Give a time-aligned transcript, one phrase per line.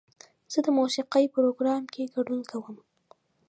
[0.51, 2.77] زه د موسیقۍ پروګرام کې ګډون کوم.